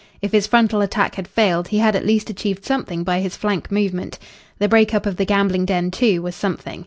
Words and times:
If 0.19 0.31
his 0.31 0.47
frontal 0.47 0.81
attack 0.81 1.13
had 1.13 1.27
failed, 1.27 1.67
he 1.67 1.77
had 1.77 1.95
at 1.95 2.07
least 2.07 2.31
achieved 2.31 2.65
something 2.65 3.03
by 3.03 3.19
his 3.19 3.37
flank 3.37 3.71
movement. 3.71 4.17
The 4.57 4.67
break 4.67 4.95
up 4.95 5.05
of 5.05 5.17
the 5.17 5.25
gambling 5.25 5.65
den, 5.65 5.91
too, 5.91 6.23
was 6.23 6.33
something. 6.35 6.79